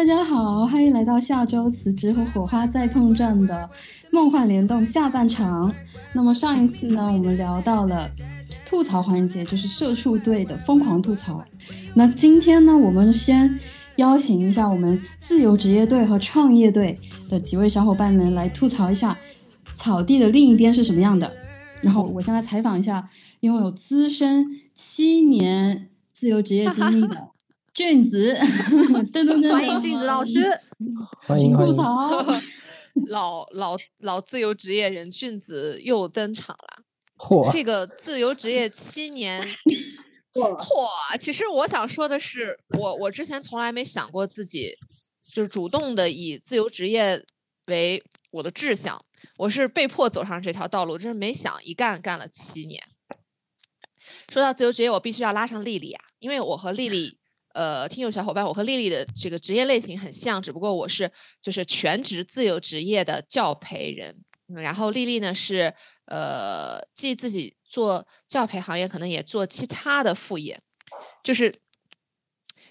[0.00, 3.68] 大家好，欢迎来到下周辞职和火花再碰撞的
[4.10, 5.74] 梦幻联动下半场。
[6.14, 8.08] 那么上一次呢，我们聊到了
[8.64, 11.44] 吐槽环节，就是社畜队的疯狂吐槽。
[11.92, 13.60] 那今天呢，我们先
[13.96, 16.98] 邀请一下我们自由职业队和创业队
[17.28, 19.18] 的几位小伙伴们来吐槽一下
[19.74, 21.30] 草地的另一边是什么样的。
[21.82, 23.06] 然后我先来采访一下
[23.40, 27.29] 拥有资深七年自由职业经历的。
[27.80, 28.34] 俊子，
[29.10, 30.44] 噔噔噔，欢迎俊子老师，
[31.34, 32.22] 请吐槽。
[33.06, 36.84] 老老老自由职业人俊子又登场了。
[37.16, 37.50] 嚯！
[37.50, 39.42] 这个自由职业七年，
[40.34, 41.16] 嚯！
[41.18, 44.74] 其实我想说的是，我我之前从来没想过自己
[45.34, 47.24] 就是主动的以自由职业
[47.68, 49.02] 为我的志向，
[49.38, 52.82] 我是被迫走上这条道路，真是没想一干干了七年。
[54.30, 57.16] 说到自由职业，我必须要拉上丽丽啊，因为我和丽丽。
[57.52, 61.10] 呃，听友小伙伴，我和丽丽的这个职业类型很像，只不过我是
[61.42, 64.16] 就是全职自由职业的教培人，
[64.54, 65.74] 然后丽丽呢是
[66.06, 70.60] 呃既自己做教培行业，可能也做其他的副业，
[71.24, 71.60] 就是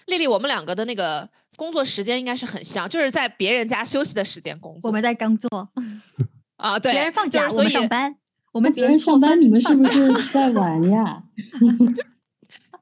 [0.06, 5.70] 丽丽我们两个的那个工作时间应该是很像，就是在别人家休息的时间工作，我们在工作。
[6.56, 8.16] 啊， 对，别人放假，我们上班，
[8.52, 11.24] 我们别人上班，你们是不是在玩呀？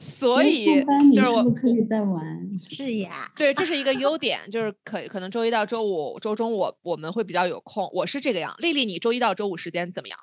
[0.00, 2.24] 所以就是我可以在玩，
[2.58, 8.54] 是呀，对，这是一个优点，就是可可能周一到周五、周中我我们会比较有空，我是这个样。
[8.58, 10.18] 丽丽，你周一到周五时间怎么样？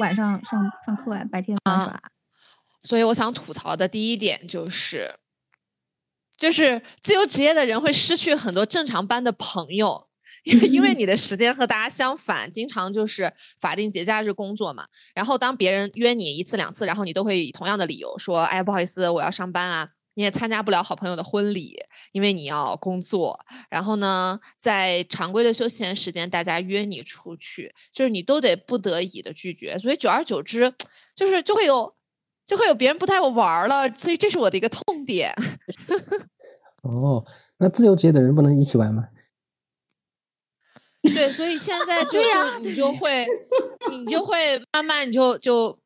[0.00, 2.02] 晚上上上课啊，白天玩耍。
[2.82, 5.14] 所以我想吐槽的第一点就是，
[6.36, 10.07] 就是自由职业的人会失去很多正常班的朋友。
[10.44, 14.86] 因为因为你的时间和大家相反，经常就是法定节假日工作嘛。
[15.14, 21.76] 然后当别人约你一次两次，然后你都会以同样的理由说：“哎，不好意思，我要上班啊。”你也参加不了好朋友的婚礼，
[22.10, 23.38] 因为你要工作。
[23.70, 29.78] 然后呢，在常规的休闲时间，大家约你出去，就是你都得不得已的拒绝。
[29.78, 30.74] 所以久而久之，
[31.14, 31.94] 就是就会有
[32.44, 33.88] 就会有别人不带我玩了。
[33.94, 35.32] 所以这是我的一个痛点。
[36.82, 37.24] 哦，
[37.58, 39.04] 那自由职业的人不能一起玩吗？
[41.02, 43.26] 对，所以现在 就是你就会，
[43.90, 45.78] 你就会慢慢你就就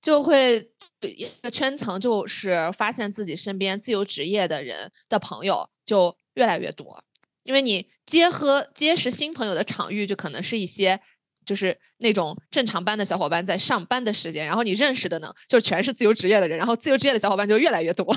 [0.00, 0.70] 就会
[1.02, 7.02] 一个圈层，就是发现自己身边自由职业的人的朋友就越来越多，
[7.44, 11.00] 因为你结合结识新朋友的场域，就可能是一些
[11.46, 18.12] 就是那种正常班的小伙伴在上班的时间，然后你认识的呢，就全是自由职业的人，然后自由职业的小伙伴就越来越多。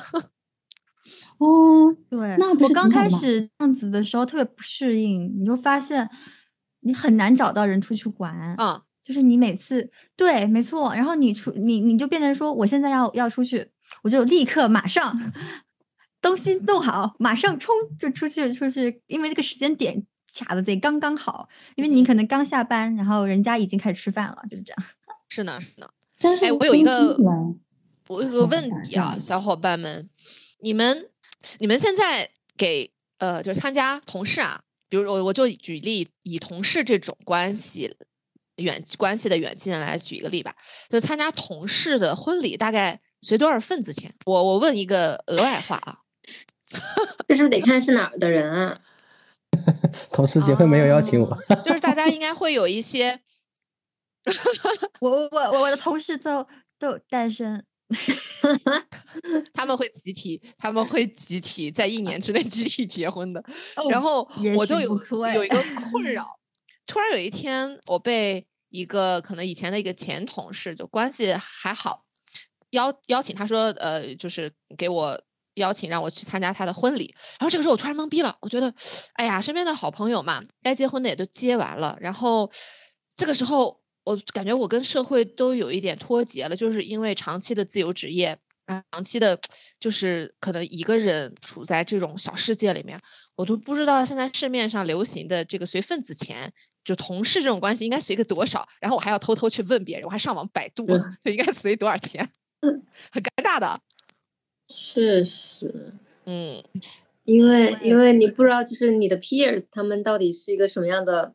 [1.38, 6.10] 哦，对，那我刚开始这样子的时候特别不适应，你就发现
[6.80, 13.70] 你很难找到人出去玩啊，就是你每次对，没错，然后你出你你就变成说我现在要要出去，
[14.04, 15.34] 我就立刻马上
[16.22, 24.84] 东西弄好，马上冲就出去出去，因为这个时间点卡的得刚刚好，因为你可能刚下班，然后人家已经开始吃饭了，就是这样。
[25.28, 25.90] 是 呢是呢，
[26.22, 27.16] 但是哎，我有一个
[28.08, 30.10] 我有个问题啊，小伙伴们，
[30.62, 31.10] 你们。
[31.60, 37.96] 你们现在给呃，就是参加同事啊，比如我我就举例以同事这种关系
[38.58, 40.56] 远关系的远近来举一个例吧，
[40.90, 44.14] 就参加同事的婚礼，大概随多少份子钱？
[44.26, 46.00] 我我问一个额外话啊，
[47.28, 48.82] 这是不是得看是哪儿的人啊？
[50.12, 53.22] 同事结婚没有邀请我，就是大家应该会有一些，
[55.00, 56.46] 我我我我的同事都
[56.78, 57.66] 都单身。
[59.54, 63.44] 他们会集体，他们会集体在一年之内集体结婚的。
[63.90, 65.00] 然后我就有
[65.34, 66.28] 有一个 困扰，
[66.86, 72.06] 突然有一天，我被一个可能以前的一个前同事，就关系还好，
[72.72, 75.22] 邀邀请他说，呃，就是给我
[75.56, 77.14] 邀请让我去参加他的婚礼。
[77.40, 78.74] 然后这个时候我突然懵逼了，我觉得，
[79.14, 81.98] 哎呀，身边的好朋友嘛，该结婚的也都结完了。
[82.02, 82.52] 然后
[83.16, 83.85] 这个时候。
[84.06, 89.40] 我感觉我跟社会都有一点脱节了，就是因为长期的自由职业，啊，长期的，
[89.80, 93.00] 就是可能一个人处在这种小世界里面，
[93.36, 96.54] 我都不知道现在市面上流行的这个随份子钱，
[96.84, 100.86] 就同事这种关系应该随个多少，然后我还要偷偷去问别人，我还上网百度，
[101.24, 102.30] 就应该随多少钱，
[102.62, 103.82] 很尴尬的。
[104.70, 105.94] 是是，
[106.26, 106.64] 嗯，
[107.24, 111.34] 因为因为你不知道就是你的 peers 他们到底是一个什么样的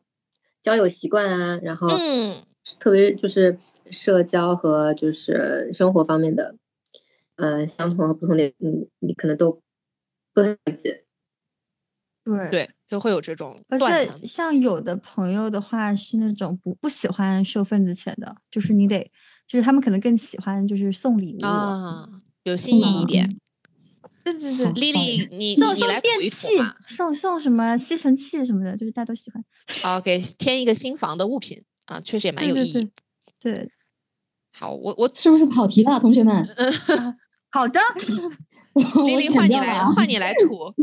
[0.61, 2.43] 交友习惯啊，然后嗯。
[2.79, 3.57] 特别就是
[3.89, 6.55] 社交和就是生活方面的，
[7.35, 9.61] 呃，相同和不同点，嗯，你可能都
[10.33, 11.03] 不太理解。
[12.23, 13.59] 对对，就会有这种。
[13.67, 19.11] 而且像有的朋友的话是那种不不喜欢收份子钱的，就是你得，
[19.47, 22.07] 就是他们可能更喜欢就是送礼物啊，
[22.43, 23.37] 有心意一点。
[24.23, 26.49] 对对对，Lily，你送你来电器，
[26.87, 29.43] 送送什么吸尘器什么的，就是大家都喜欢。
[29.81, 32.91] 啊，给添一个新房的物品啊，确实也蛮有意义。
[33.39, 33.69] 对，
[34.53, 36.47] 好，我我是不是跑题了，同学们？
[37.51, 37.79] 好的，
[38.73, 40.73] Lily，换你来，换你来 吐。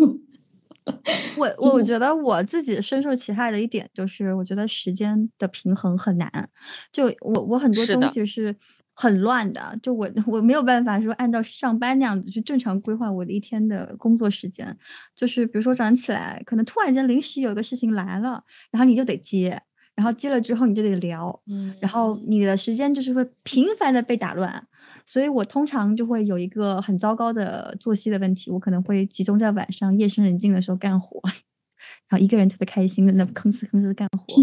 [1.37, 6.49] 我我我觉得我自己深受其害的一点就是，我觉得时间的平衡很难。
[6.91, 8.56] 就我我很多东西是
[8.94, 14.75] 很乱的，就我我没有办法说按照上班那样子去正常规划我的一天的工作时间。
[15.15, 19.61] 就是比如说早上起来，可能突然间临时有一个事情来了，然后你就得接，
[19.99, 24.65] 然后接了之后你就得聊，嗯，然后你的时间就是会频繁的被打乱。
[25.05, 31.21] 所以我通常就会有一个很糟糕的作息的问题，我可能会集中在晚上夜深人静的时候干活，
[32.09, 34.41] 然后一个人特别开心的那吭哧吭哧干活。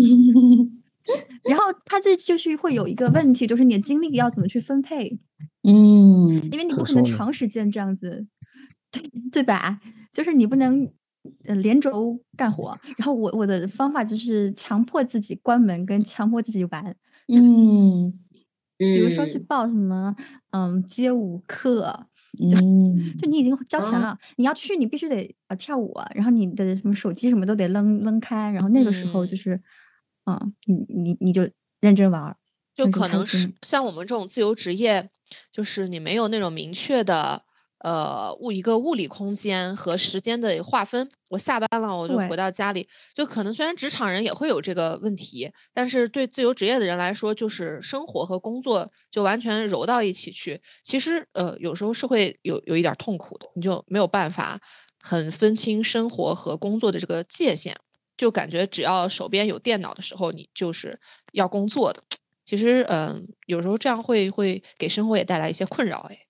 [1.47, 5.17] 然后他这就是会有一个问题，就是你的精力要怎么去分配？
[5.63, 8.27] 嗯，因为你不可能长时间这样子，
[8.91, 9.01] 对
[9.31, 9.79] 对吧？
[10.11, 10.91] 就是你不能
[11.45, 12.77] 呃连轴干活。
[12.97, 16.95] 然后我我的方法就是强迫自己关门，跟强迫自己玩。
[17.27, 18.19] 嗯。
[18.77, 20.13] 比如说去报什么，
[20.49, 22.07] 嗯，街舞课，
[22.51, 22.57] 就
[23.17, 29.57] 就你已经交钱了，你要去，你必须得呃跳舞，然后你的什么手机什么都得扔扔开，然后那个时候就是，
[30.25, 31.49] 嗯，你你你就
[31.79, 32.35] 认真玩，
[32.75, 35.09] 就可能是像我们这种自由职业，
[35.53, 37.44] 就是你没有那种明确的。
[37.85, 41.07] 呃，物一个物理空间和时间的划分。
[41.29, 42.89] 我下班了，我就回到家里。
[43.13, 50.59] 就可能虽然职场人也会有这个问题，但是对自由职业的人来说，就是生活和工作就完全揉到一起去。
[50.83, 54.59] 其实，呃，有时候是会有有一点痛苦的，你就没有办法
[55.03, 57.75] 很分清生活和工作的这个界限，
[58.17, 60.99] 就感觉只要手边有电脑的时候，你就是
[61.33, 62.01] 要工作的。
[62.43, 66.24] 其实，嗯，有时候这样会会给生活也带来一些困扰，哎。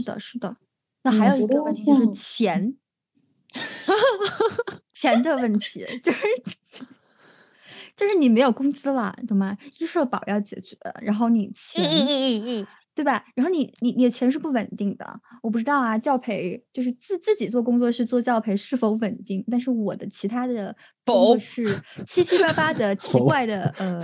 [0.00, 0.56] 是的，是的。
[1.02, 2.76] 那还有一个问题就是钱，
[4.92, 6.18] 钱的问题就是。
[7.96, 9.54] 就是你没有工资了，懂吗？
[9.78, 13.24] 医社保要解决，然后你钱，嗯嗯嗯嗯，对吧？
[13.34, 15.06] 然后你你你的钱是不稳定的，
[15.42, 15.98] 我不知道啊。
[15.98, 19.44] 教培就是自自己做工作室做教培是否稳定？
[19.50, 21.64] 但是我的其他的工作室
[22.06, 24.00] 七七八八的奇怪的呃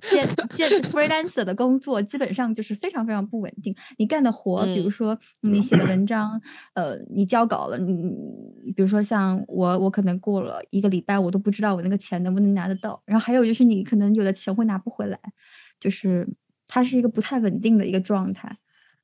[0.00, 3.74] 兼兼 freelancer 的工作，基本上就是非常非常不稳定。
[3.98, 6.40] 你干的活，比如说你写的文章，
[6.74, 7.92] 呃，你交稿了，你
[8.76, 13.24] 比如说像我，我可能过了一个礼拜，我都不知道我那个钱能不能拿得到，然后。
[13.24, 15.18] 还有就是你可能有的钱会拿不回来，
[15.80, 16.28] 就是
[16.66, 18.48] 它是一个不太稳定的一个状态，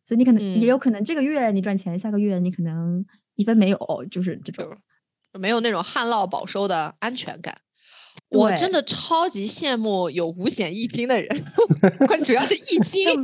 [0.07, 3.05] 所以你可能也有可能这个月你赚钱，下个月你可能
[3.37, 3.79] 一分没有，
[4.11, 4.77] 就是这种
[5.39, 7.61] 没有那种旱涝保收的安全感。
[8.31, 11.45] 我真的超级羡慕有五险一金的人，
[12.07, 13.07] 关主要是一金。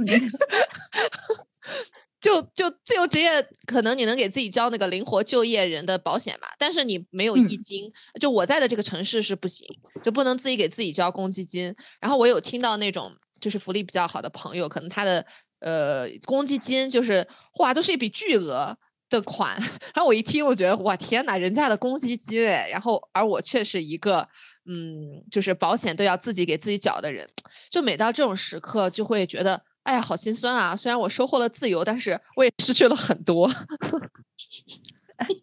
[2.19, 7.93] 就就自由职业，可能你能给自己交那个灵活就业人的保险吧，但是你没有一金。
[8.21, 9.65] 就我在的这个城市是不行，
[10.03, 11.73] 就不能自己给自己交公积金。
[12.01, 15.25] 然后我有听到那种就是福利比较好的朋友，可能他的
[15.61, 17.27] 呃公积金就是
[17.59, 18.77] 哇，都是一笔巨额
[19.09, 19.57] 的款。
[19.95, 24.29] 然后我一听，我觉得哇天哪，人家的公积金哎，然后而我却是一个
[24.67, 27.29] 嗯，就是保险都要自己给自己缴的人。
[27.71, 29.63] 就每到这种时刻，就会觉得。
[29.87, 30.75] 哎呀，好心酸啊！
[30.75, 33.49] 虽然我收获了自由，但是我也失去了很多。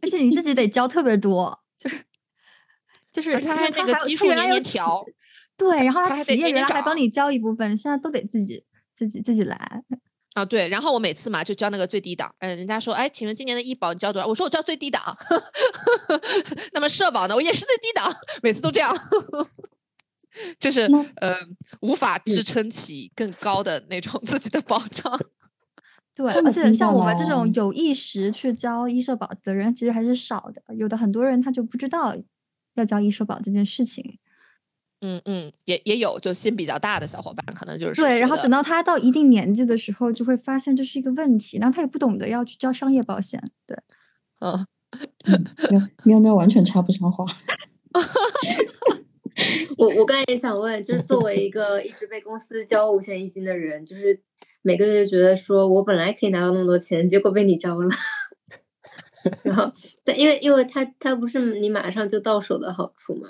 [0.02, 2.04] 而且你自己得交特别多，就是
[3.10, 5.02] 就是，他还那个基数年年调。
[5.58, 8.64] 对，然后他企业原来还帮你交一部分，现在都得自己
[8.96, 9.84] 自己自己来。
[10.34, 14.28] 啊，对，然后我每次嘛就交那个最低档，嗯，人家说，哎，请问今年的医保你交多少？
[14.28, 15.16] 我说我交最低档。
[16.74, 17.36] 那么社保呢？
[17.36, 18.92] 我也是最低档，每次都这样。
[20.60, 21.36] 就是呃，
[21.82, 25.20] 无法支撑起更高的那种自己的保障。
[26.16, 30.76] 对，而且像我们这种有意识去交医社保的人，其实还是少的。
[30.76, 32.18] 有的很多人他就不知道
[32.74, 34.18] 要交医社保这件事情。
[35.06, 38.20] 嗯嗯，也也有，就心比较大的小伙伴，可能就是对。
[38.20, 43.44] 然后等到他到一定年纪的时候，就会发现这是一个问题，然后他也不懂得要去交商业保险。
[43.68, 43.78] 对，
[44.40, 44.66] 嗯，
[46.06, 47.26] 喵喵完全插不上话。
[49.78, 54.22] 我我刚才也想问，就是作为一个一直被公司交五险一金的人，就是
[54.62, 57.90] 每个月觉得说我本来可以拿到那么多钱，结果被你交了，
[59.44, 59.74] 然后
[60.06, 63.30] 但因为因为他他不是你马上就到手的好处嘛，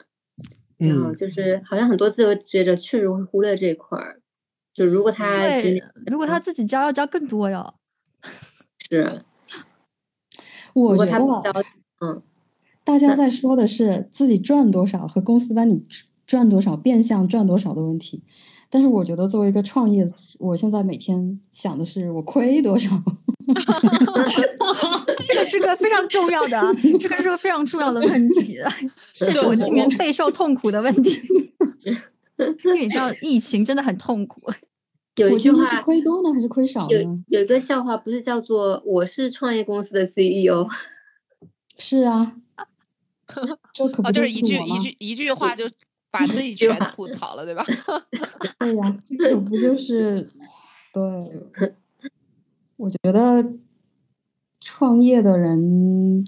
[0.87, 4.19] 然后就是好像很多自由职业者确实会忽略这一块儿，
[4.73, 7.73] 就如果他对如果他自己教要教更多哟，
[8.89, 9.21] 是，
[10.73, 11.63] 我觉得
[12.01, 12.21] 嗯。
[12.85, 15.85] 大家在说的是自己赚多少和公司帮你
[16.27, 18.23] 赚多少，变相赚多少的问题。
[18.74, 20.03] 但是我觉得作为一个创业，
[20.39, 22.89] 我现在每天想的是我亏多少。
[25.27, 26.60] 这个是个非常重要的，
[27.00, 28.58] 这个是个非常重要的问题，
[29.15, 31.12] 这是我今年备受痛苦的问题。
[32.65, 34.42] 因为你知道， 疫情真的很痛苦。
[35.18, 36.89] 有一句话，亏多呢还是亏少？
[36.89, 40.68] 有有一个笑话，不是叫做“我是创业公司的 CEO”？
[41.77, 42.38] 是啊，
[43.72, 45.65] 这可不就是一句一句一句话就
[46.13, 47.65] 把自己全吐槽了，对吧？
[48.60, 50.29] 对呀，这不就是
[50.93, 51.74] 对？
[52.77, 53.43] 我觉得
[54.62, 56.24] 创业的人，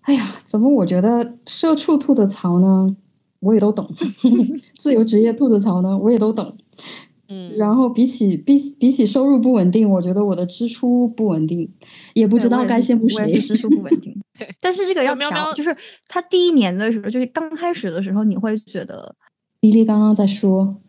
[0.00, 2.96] 哎呀，怎么我觉得社畜吐的槽呢？
[3.38, 3.88] 我也都懂，
[4.76, 6.58] 自由职业吐的槽呢，我也都懂。
[7.30, 11.70] 嗯，然后比起比比起收入不稳定，我觉得我的支出不稳定，
[12.14, 13.22] 也不知道该羡慕谁。
[13.22, 14.18] 我也是支出不稳定。
[14.38, 15.76] 对，但是这个要调，就是
[16.08, 19.14] 他第一年的时候，就是刚开始的时候，你会觉得，
[19.60, 20.80] 迪丽刚刚在说，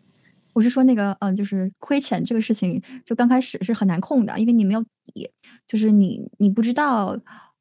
[0.54, 4.82] 我是说那个，嗯，就是亏钱这个事情，就刚开始是很难控的，因为你没有
[5.12, 5.28] 底，
[5.68, 7.14] 就是你你不知道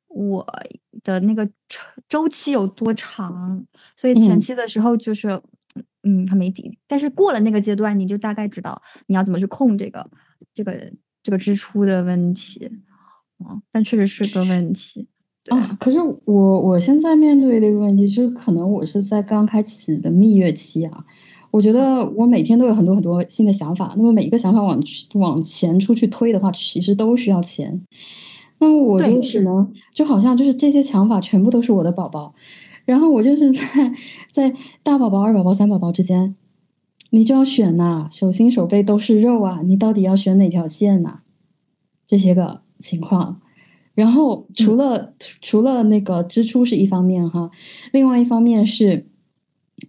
[0.07, 0.47] 我
[1.03, 3.65] 的那个周周期有多长，
[3.97, 5.41] 所以前期的时候就是。
[6.03, 10.09] 嗯，他没底，但是过了那个阶段，你就大概知道你要怎么去控这个、
[10.53, 10.73] 这个、
[11.21, 12.71] 这个支出的问题。
[13.39, 15.07] 嗯，但确实是个问题
[15.47, 15.77] 啊。
[15.79, 21.05] 可是我我现在面对的一个问题，就是可能我是在刚开始的蜜月期啊。
[21.51, 24.79] 我觉得我每天都有很多很多新的想法，那么每一个想法往
[25.15, 27.81] 往前出去推的话，其实都需要钱。
[28.59, 32.35] 那么我就只能就好像就是这些想法全部都是我的宝宝。
[32.89, 33.61] 然后我就是在
[34.31, 36.35] 在大宝宝、二宝宝、三宝宝之间，
[37.11, 41.19] 你就要选呐，手心手背都是肉啊，你到底要选哪条线呐？
[42.07, 43.41] 这些个情况，
[43.93, 47.51] 然后除了除了那个支出是一方面哈，
[47.91, 49.05] 另外一方面是，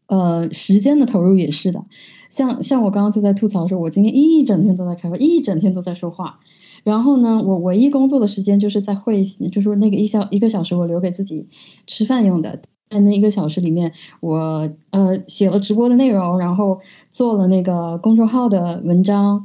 [0.09, 1.83] 呃，时间的投入也是的。
[2.29, 6.39] 像像我刚刚就在吐槽说，我今天一整天都在开会，一整天都在说话。
[6.85, 11.49] 然后呢，我唯一工作的时间就是在会，就是那个一小一个小时，我留给自己
[11.87, 12.61] 吃饭用的。
[12.91, 16.79] 在那一个小时里面，我呃写了直播的内容，然后
[17.11, 19.43] 做了那个公众号的文章，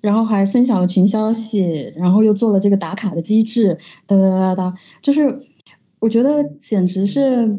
[0.00, 5.46] 然后还分享了群消息，然后又做了这个打卡的机制，哒哒哒哒哒，就是
[6.00, 7.58] 我觉得简直是。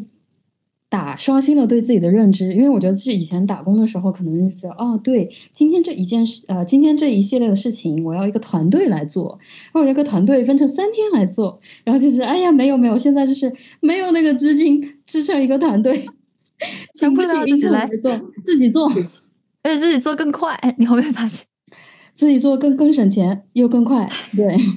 [0.94, 9.40] 打刷新了对自己的认知，因为我觉得是以前打工的时候，可能觉得哦，对，今天这一件事，呃，今天这一系列的事情，我要一个团队来做，
[9.74, 16.06] 然后一个团队分成三天来做，然后就是哎呀，没有没有，现在就是没有那个资金支撑一个团队，
[16.94, 18.88] 请不起自己来做，自己做，
[19.64, 21.44] 而且自己做更快，你会不会发现，
[22.14, 24.08] 自己做更更省钱又更快，
[24.38, 24.56] 对。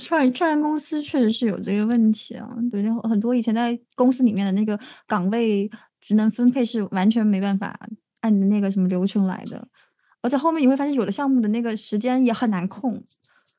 [0.00, 5.70] 创业创业公司确实是有这个问题啊，对，很多以前在公司里面的那个岗位
[6.00, 7.78] 职能分配是完全没办法
[8.20, 9.68] 按你的那个什么流程来的，
[10.20, 13.00] 而且后面你会发现有的项目的那个时间也很难控，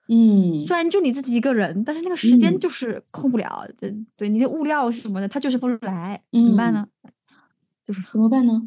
[0.10, 6.86] 嗯，虽然就你自己一个人，但是那个时间就是控不了，对对，你的物料什么的，他就是不来，怎么办呢？
[7.88, 8.62] 就是怎么办呢？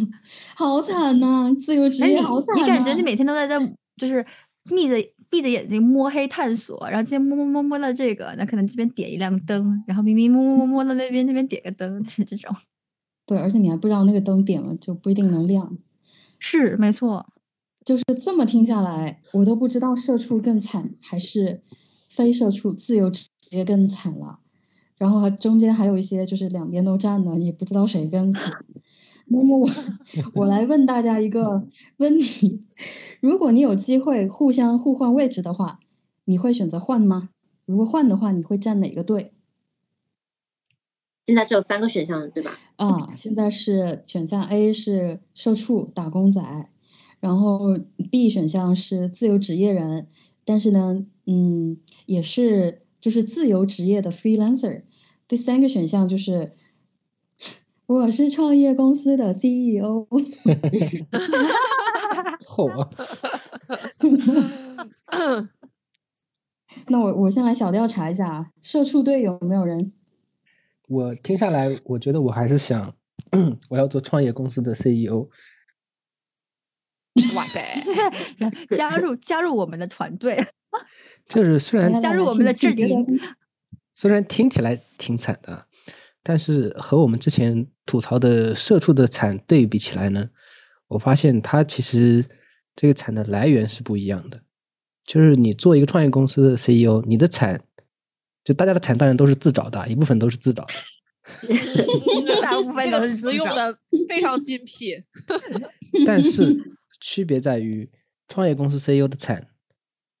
[0.56, 3.58] 好惨呐，自由职业好惨，你感觉你每天都在在
[3.96, 4.24] 就是
[4.70, 4.96] 密着。
[5.34, 12.54] 闭着眼睛摸黑探索，然后今天摸摸摸摸到这个，那可能这边点一亮灯，然后明明摸摸摸摸到那边，那边点个灯，是 这种。
[13.26, 15.76] 对，而且你还不知道那个灯点了就不一定能亮。
[16.38, 17.26] 是，没错。
[17.84, 21.62] 就是这么听下来，我都不知道社畜更惨还是
[22.08, 24.38] 非社畜自由职业更惨了。
[24.96, 28.52] 然后中间还有一些就是两边都占的，也不知道谁更惨。
[29.26, 29.68] 那么我
[30.36, 31.66] 我来问大家一个
[31.96, 32.62] 问题：
[33.20, 35.80] 如果你有机会互相互换位置的话，
[36.24, 37.30] 你会选择换吗？
[37.64, 39.32] 如果换的话，你会站哪个队？
[41.26, 42.58] 现在是有三个选项，对吧？
[42.76, 46.68] 啊，现在是选项 A 是社畜打工仔，
[47.20, 47.78] 然后
[48.10, 50.06] B 选项是自由职业人，
[50.44, 54.82] 但是呢，嗯，也是就是自由职业的 freelancer。
[55.26, 56.52] 第三个选项就是。
[57.86, 60.06] 我是创业公司的 CEO。
[62.46, 62.88] 好啊。
[66.88, 69.92] 那我我先来小调查一下，社畜队有没有人？
[70.88, 72.94] 我听下来，我觉得我还是想，
[73.70, 75.28] 我要做创业公司的 CEO。
[77.34, 77.62] 哇塞！
[78.76, 80.44] 加入加入我们的团队。
[81.28, 83.20] 就是虽然加入我们的阵营，
[83.94, 85.66] 虽然听起来挺惨的。
[86.24, 90.30] 但是和我们之前吐槽的社畜的惨对比起来呢，
[90.88, 92.24] 我发现它其实
[92.74, 94.42] 这个惨的来源是不一样的。
[95.04, 97.62] 就是你做一个创业公司的 CEO，你的惨，
[98.42, 100.72] 就大家的惨当然都是自找的，一部分都是自找的。
[102.40, 103.78] 大部分都是词用的
[104.08, 105.04] 非常精辟。
[106.06, 106.56] 但是
[107.00, 107.90] 区别在于，
[108.28, 109.48] 创业公司 CEO 的惨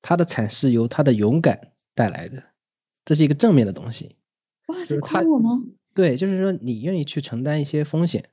[0.02, 2.50] 他的惨是由他的勇敢带来的，
[3.06, 4.16] 这是一个正面的东西。
[4.66, 5.62] 哇，在夸我吗？
[5.94, 8.28] 对，就是说你愿意去承担一些风险，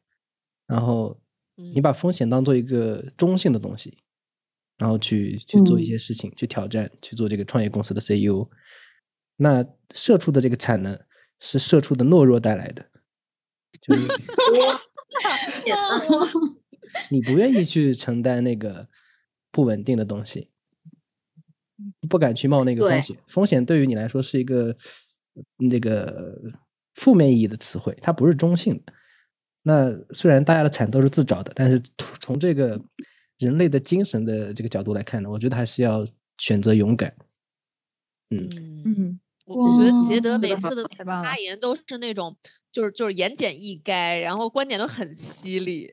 [0.66, 1.22] 然后
[1.56, 3.98] 你把风险当做一个中性的东西，
[4.78, 8.50] 然后去去做一些事情，去挑战，去做这个创业公司的 CEO。
[9.38, 9.64] 那
[9.94, 11.00] 社畜的这个产能，
[11.40, 12.90] 是社畜的懦弱带来的，
[13.80, 14.08] 就 是
[17.12, 18.90] 你不愿意去承担那个
[19.52, 20.50] 不稳定的东西。
[22.08, 24.76] 不敢去冒那个风险，风险对于你来说是一个
[25.58, 26.40] 那个
[27.02, 28.94] 负面意义的词汇，它不是中性的。
[29.64, 31.82] 那虽然大家的惨都是自找的，但是
[32.20, 32.80] 从这个
[33.40, 36.06] 人类的精神的这个角度来看呢，我觉得还是要
[36.38, 37.16] 选择勇敢。
[38.30, 38.48] 嗯
[38.86, 42.38] 嗯，我觉得杰德每次的发言都是那种，
[42.72, 45.90] 就是就是言简意赅，然后观点都很犀利。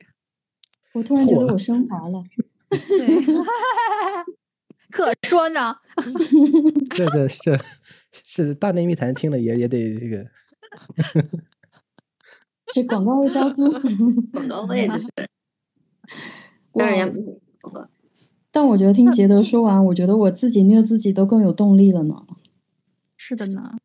[0.93, 2.23] 我突然觉得我升华了。
[4.91, 5.75] 可说呢，
[6.91, 7.27] 这这
[8.11, 10.25] 这是大内密谈听了也也得这个，
[12.73, 13.69] 这广告位交租，
[14.31, 15.07] 广告位就是，
[16.73, 17.41] 当然不
[18.51, 22.15] 但我觉得听杰德说完，我觉得我自己虐自己都更有动力了呢。
[23.17, 23.77] 是的呢，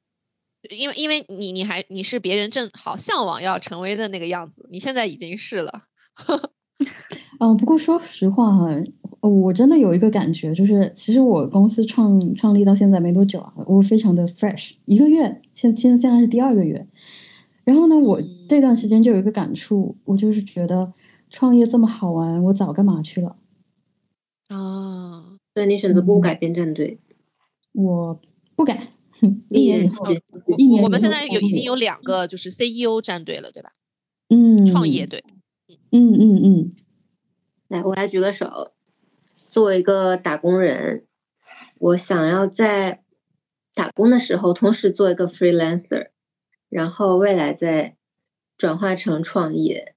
[0.70, 5.84] 因为因为你你还你是别人正好向往要成为的那个样子，你现在已经是了。
[7.44, 8.70] 嗯，不过说实话哈。
[9.20, 16.86] 我真的有一个感觉，就是其实我公司创创立到现在没多久啊，我非常的 fresh，一个月，现现现在是第二个月。
[17.64, 20.92] 然后呢，我这段时间就有一个感触，我就是觉得
[21.30, 23.36] 创业这么好玩，我早干嘛去了？
[24.48, 26.98] 啊，对你选择不改变战队，
[27.72, 28.20] 我
[28.56, 28.88] 不改。
[29.48, 30.04] 一年以后，
[30.58, 33.72] 一年我们现在有已经有两个就是 CEO 战队了，对吧？
[34.28, 35.24] 嗯，创业队。
[35.90, 36.72] 嗯嗯嗯，
[37.74, 38.72] 来，我来举个手。
[39.48, 41.04] 作为一个打工人，
[41.78, 43.02] 我想要在
[43.74, 46.10] 打工的时候同时做一个 freelancer，
[46.68, 47.96] 然后未来再
[48.56, 49.94] 转化成创业。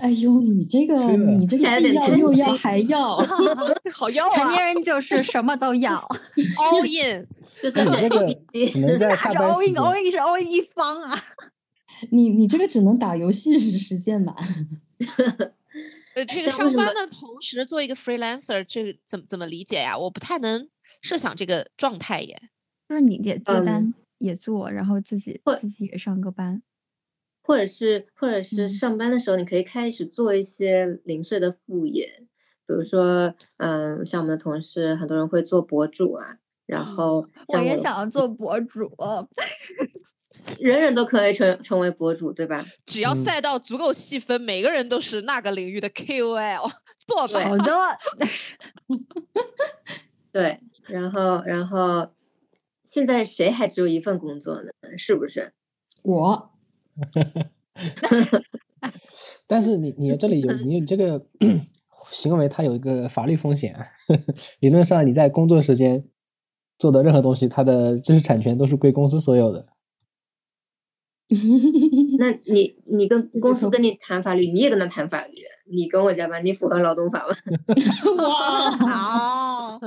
[0.00, 3.16] 哎呦，你这个你这个既要又要还 要，
[3.92, 4.36] 好要啊！
[4.36, 5.96] 成年人就是什么都要，
[6.58, 7.26] all in。
[7.62, 8.34] 就是你这个
[8.68, 11.24] 只能在下班时间，all in 是 all in 一方啊。
[12.10, 14.36] 你你这个只能打游戏时实现吧。
[16.16, 19.98] 呃，这个上班的同时做一个 freelancer，这个怎么怎么理解呀？
[19.98, 20.66] 我不太能
[21.02, 22.48] 设想这个状态耶。
[22.88, 26.62] 就是你也接单也做，然后自己自己也上个班，
[27.42, 32.22] 或者是或者是上班的时候，你可以开始做一些零碎的副业，
[32.66, 38.90] 比如说，嗯，像我们的同事，很多人会做博主啊，然后我也想要做博主。
[40.58, 42.64] 人人都可以成成为博主，对吧？
[42.84, 46.70] 只要赛道足够细分，每个人都是那个领域的 KOL，
[47.06, 47.40] 做吧。
[47.40, 47.72] 好的。
[50.32, 52.08] 对，然后，然后，
[52.84, 54.70] 现在谁还只有一份工作呢？
[54.98, 55.52] 是不是？
[56.02, 56.50] 我。
[59.46, 61.26] 但是你你这里有你这个
[62.10, 63.74] 行为，它有一个法律风险。
[64.60, 66.04] 理论上，你在工作时间
[66.78, 69.64] 做的任何东西，它的知识产权都是归公司所有的。
[72.18, 75.32] 那你 你跟公司跟你谈法律，你也跟他谈法律，
[75.68, 77.34] 你跟我加班，你符合劳动法吗？
[78.22, 79.80] 哇 好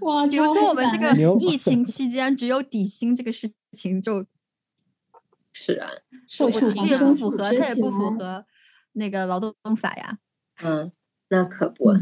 [0.00, 0.26] 哇！
[0.26, 4.26] 比如说我们这个疫情期间只有底薪这个事情，就
[5.52, 5.88] 是啊，
[6.26, 8.44] 受处这也不符合，它也不符合
[8.94, 10.18] 那个劳动法呀。
[10.64, 10.90] 嗯，
[11.28, 11.92] 那可不。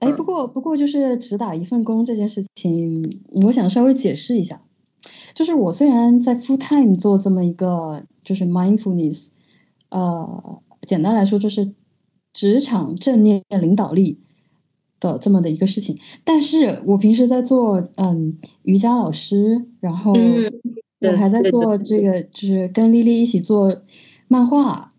[0.00, 4.62] 哎，不过不过就是只打一份工这件事情，我想稍微解释一下。
[5.34, 9.28] 就是我虽然在 full time 做这么一个就是 mindfulness，
[9.88, 11.72] 呃，简单来说就是
[12.34, 14.20] 职场正念领导力
[15.00, 23.82] 的这么的一个事情，但是我平时在做嗯瑜伽老师，然后我还在做这个就是跟丽丽一起做
[24.28, 24.90] 漫画，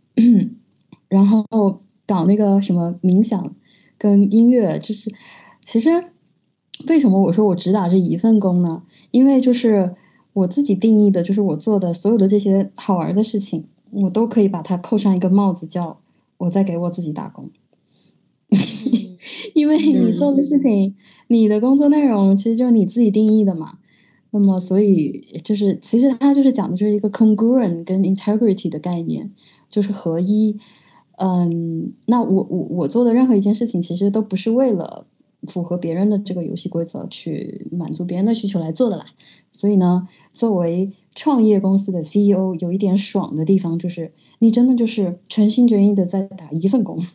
[1.07, 1.45] 然后
[2.07, 3.55] 搞那个什么冥想
[3.97, 5.11] 跟音乐，就是
[5.61, 6.05] 其实
[6.87, 8.83] 为什么我说我只打这一份工呢？
[9.11, 9.95] 因为就是。
[10.33, 15.99] 我自己定义的就是我做的所有的这些好玩的事情，我都可以把它扣上一个帽子，叫
[16.37, 17.49] 我在给我自己打工。
[19.53, 20.95] 因为你做的事情，
[21.27, 23.77] 你的工作内容其实就是你自己定义的嘛。
[24.31, 29.31] 那么，所以就是其实它就是讲的就是一个 congruent 跟 integrity 的概念，
[29.69, 30.57] 就是合一。
[31.17, 35.05] 嗯，那我我我做的任何一件事情，其实都不是为了。
[35.47, 39.05] 符合别人的这个游戏规则去满足别人的需求来做的啦，
[39.51, 47.05] 所以呢，作为创业公司的 CEO，有一点爽的地方就是，你真的就是全心全意的在打一份工。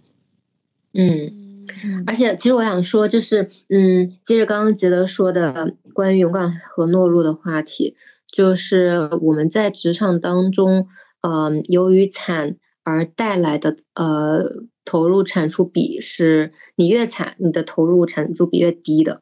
[0.93, 1.67] 嗯，
[2.07, 7.97] 而且其实我想说，就是嗯，接着刚刚杰德说的关于勇敢和懦弱的话题，
[8.31, 10.87] 就是我们在职场当中，
[11.21, 14.45] 嗯，由于惨而带来的呃
[14.89, 19.21] 投入产出比是，你越惨，你的投入产出比越低的。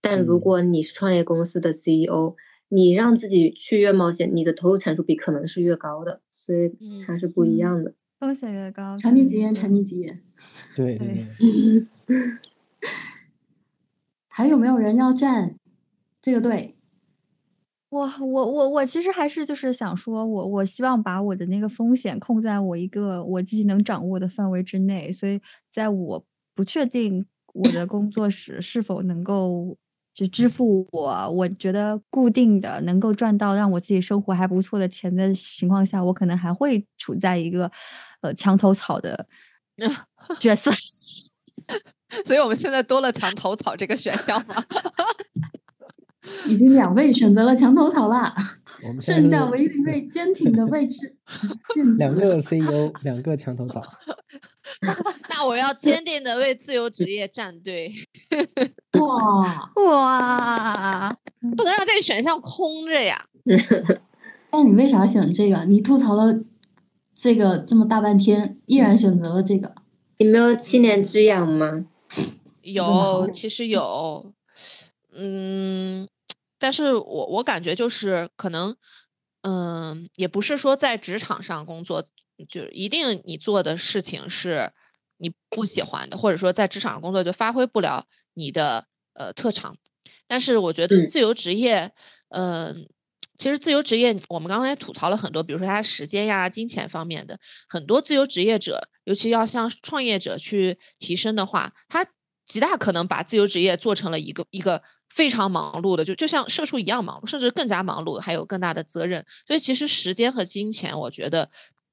[0.00, 2.36] 但如果你是创业公司的 CEO，
[2.70, 6.72] 你让自己去越冒险，你的投入产出比可能是越高的，所以
[7.06, 7.92] 它是不一样的。
[8.18, 10.22] 风险越高，沉溺几言，沉溺几言。
[10.74, 11.26] 对对
[12.06, 12.38] 对。
[14.26, 15.56] 还有没有人要站
[16.22, 16.76] 这个队？
[17.94, 26.24] 我我我我其实还是就是想说，我我希望把我的那个风险控在我一个我自己能掌握的范围之内，所以在我
[26.56, 29.76] 不确定我的工作时是否能够
[30.12, 37.70] 就支付我我觉得固定的能够赚到让我自己生活还不错的钱的情况下，我可能还会处在一个
[38.22, 39.24] 呃墙头草的
[40.40, 40.72] 角色。
[42.26, 44.64] 所以我们现在多了墙头草这个选项吗？
[46.48, 48.34] 已经两位选择了墙头草了，
[49.00, 51.16] 剩下唯一一位坚挺的位置。
[51.98, 53.82] 两个 CEO，两个墙头草。
[55.28, 57.92] 那我要坚定的为自由职业站队。
[59.00, 61.16] 哇哇！
[61.56, 63.26] 不能让这个选项空着呀。
[64.50, 65.64] 那你为啥选这个？
[65.66, 66.40] 你吐槽了
[67.14, 69.74] 这个这么大半天，依然选择了这个？
[70.18, 71.86] 你没有七年之痒吗？
[72.62, 74.32] 有，其实有，
[75.14, 76.08] 嗯，
[76.64, 78.74] 但是我我感觉就是可能，
[79.42, 82.02] 嗯，也不是说在职场上工作
[82.48, 84.72] 就一定你做的事情是
[85.18, 89.76] 你不喜欢的，或者说在职场上工作就发挥不了你的呃特长。
[90.26, 91.92] 但是我觉得自由职业，
[92.30, 92.88] 嗯。
[93.36, 97.36] 其实自由职业，我们刚才吐槽了很多，比如说他时间呀、金钱方面的
[97.68, 102.06] 很多自由职业者，尤其要向创业者去提升的话，他
[102.46, 109.24] 极大可能把自由职业做成了一个一个非常忙碌的，就就像社畜一样忙碌，甚至更加忙碌，还有更大的责任。
[109.46, 111.50] 所以其实时间和金钱，我觉得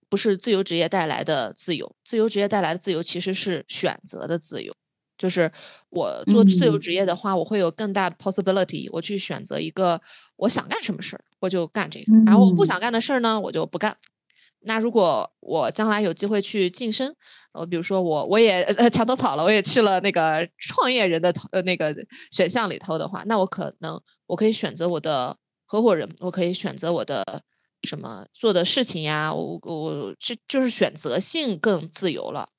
[0.10, 4.74] 不是自由职业带来的自由，自由职业带来的自由其实是选择的自由。
[5.18, 5.52] 就是
[5.92, 10.02] 我做自由职业的话，我会有更大的 possibility，我去选择一个
[10.36, 13.96] 我想干什么事儿，我就干这个；然后我不想干的事儿呢，我就不干。
[14.62, 17.13] 那如果我将来有机会去晋升，
[17.54, 21.95] 呃，比如说我我也呃墙头草了，我也去了那个创业人的呃那个
[22.32, 27.43] 选项里头的话，那我可能我可以选择我的合伙人，我可以选择我的
[27.84, 32.50] 什么做的事情呀，我我这就是选择性更自由了。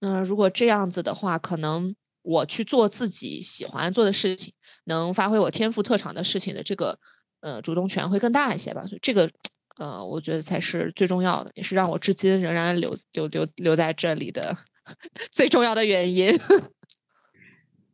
[0.00, 1.94] 那如果这样子的话，可能。
[2.28, 4.52] 我去做自己喜欢做的事情，
[4.86, 6.98] 能发挥我天赋特长的事情的这个
[7.40, 9.30] 呃主动权会更大一些吧，所以这个
[9.78, 14.56] 呃我觉得才是最重要的，也是让我至今仍然留留留留在这里的
[15.30, 16.38] 最重要的原因。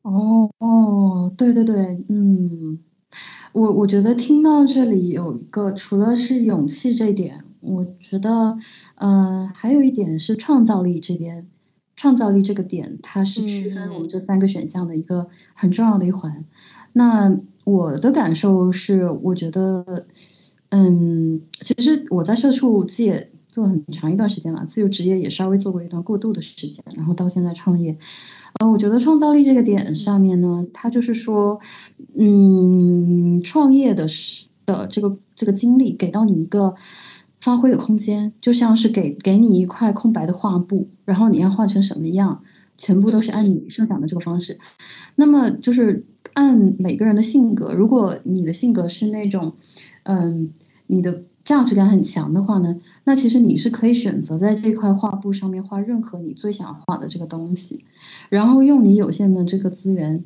[0.03, 1.77] 哦哦，对对对，
[2.09, 2.79] 嗯，
[3.53, 8.57] 我我觉得听到这里有一个，除了是勇气这一点，我觉得
[8.97, 11.49] 呃还有一点是创造力这边。
[11.95, 16.45] 创造力这个点，它是区分我们这三个选项的一个很重要的一环。
[16.95, 20.07] 那我的感受是，我觉得，
[20.73, 27.97] 嗯，其实我在社畜界做很长一段时间了，自由职业也稍微做过一段过渡的时间，然后到现在创业。
[28.59, 31.61] 呃，我觉得创造力这个点上面呢，它就是说，
[32.19, 34.07] 嗯，创业的
[34.67, 36.75] 的这个这个经历给到你一个。
[37.43, 42.41] 发挥的空间就像是给给你一块空白的画布，然后你要画成什么样，
[42.77, 44.61] 全部都是按你设想的这个方式。
[45.17, 49.55] 那么就是按每个人的性格，如果你的性格是那种，
[50.05, 50.53] 嗯，
[50.87, 57.85] 你的价值感很强的话呢，那其实你是可以选择在这块画布上面画任何你最想画的这个东西，
[58.29, 60.23] 然后用你有限的这个资源，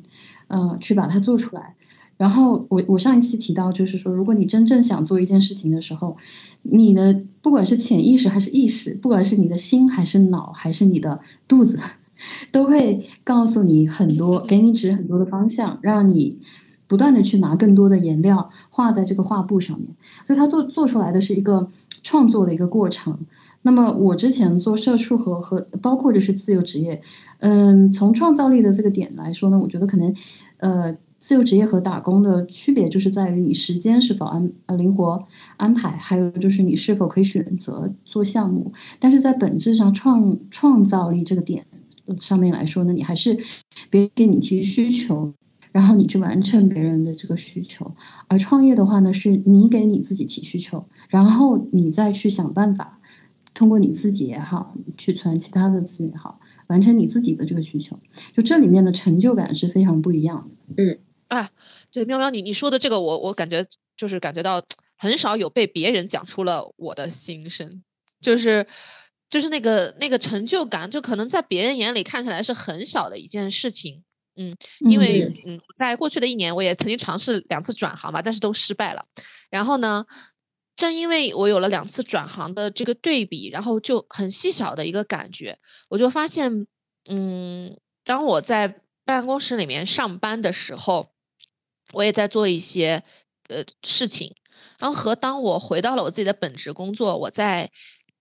[0.47, 1.75] 嗯，去把它做出来。
[2.17, 6.17] 然后我我上一期提到，就是说，如果你真正想做一件事情的时候，
[6.63, 11.79] 你的不管是潜意识还是意识，不管是你的心还是脑还是你的肚子，
[12.51, 16.39] 都会告诉你很多，给你指很多的方向，让你
[16.87, 19.87] 不断的去拿更多的颜料画在这个画布上面。
[20.25, 21.69] 所以，他做做出来的是一个
[22.03, 23.17] 创作的一个过程。
[23.63, 27.01] 那么，我之前做社畜和和包括就是自由职业，
[27.39, 30.13] 嗯，从创造力的这个点来说呢，我觉得可能，
[30.57, 30.97] 呃。
[31.19, 35.25] 自由职业和打工的区别就是在于你时间是否安呃灵活
[35.57, 38.71] 安排，还有就是你是否可以选择做项目。
[38.99, 41.65] 但是在本质上创创造力这个点
[42.19, 43.35] 上面来说呢，你还是
[43.89, 45.33] 别人给你提需求，
[45.71, 47.95] 然后你去完成别人的这个需求。
[48.27, 52.99] 而创业的话呢，是你给你自己提需求，然后你再去想办法，
[53.53, 57.99] 通过你自己也好，去存其他的资源也好，完成你自己的这个需求，
[58.35, 60.83] 就这里面的成就感是非常不一样的。
[60.83, 61.49] 嗯，啊，
[61.91, 64.63] 对，喵喵，你你说的这个，我我感觉就是感觉到
[64.97, 67.83] 很少有被别人讲出了我的心声，
[68.21, 68.65] 就是
[69.29, 74.03] 就是那个那个成就感，就可能在别人眼里看起来是很小的一件事情。
[74.37, 74.55] 嗯，
[74.89, 79.05] 因为嗯，在过去的一年，我也曾经尝试两次转行嘛，但是都失败了。
[79.49, 80.05] 然后呢？
[80.77, 85.57] 正因为我有了两次转行的这个对比，然后就很细小的一个感觉，
[85.89, 86.67] 我就发现，
[87.09, 91.09] 嗯，当我在办公室里面上班的时候，
[91.93, 93.01] 我也在做一些
[93.49, 94.35] 呃事情，
[94.77, 97.71] 然后和当我回到了我自己的本职工作，我在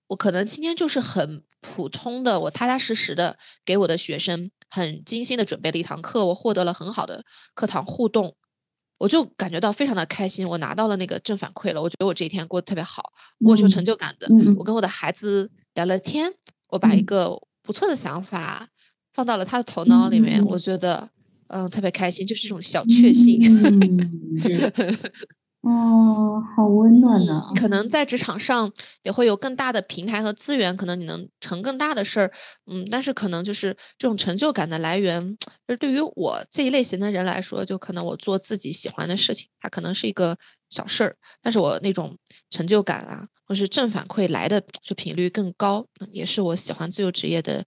[0.06, 7.24] 我可能今天就是很普通的，我踏踏实实的给我的学生很精心的准备了一堂课，我获得了很好的
[7.54, 8.34] 课堂互动。
[8.98, 14.26] 我就感觉到非常的开心，我拿到了那个正反馈了，我觉得我这一天过得特别好，我是有成就感的。
[14.56, 16.32] 我跟我的孩子聊了天，
[16.70, 18.66] 我把一个不错的想法
[19.12, 21.10] 放到了他的头脑里面，我觉得
[21.48, 23.38] 嗯特别开心，就是一种小确幸。
[25.66, 27.42] 哦，好温暖呢。
[27.56, 32.32] 可能在职场上也会有更大的平台和资源，可能你能成更大的事儿。
[32.70, 35.20] 嗯，但是可能就是这种成就感的来源，
[35.66, 40.38] 就是对于我这一类型的人来说，就可能我做自己喜欢的事情，它可能是一个
[40.70, 42.16] 小事儿，但是我那种
[42.48, 47.64] 成就感啊，或是正反馈来的就频率更高，也是我喜欢自由职业的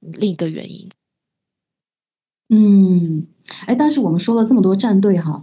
[0.00, 0.90] 另一个原因。
[2.50, 3.28] 嗯，
[3.66, 5.42] 哎，但是我们说了这么多战队哈。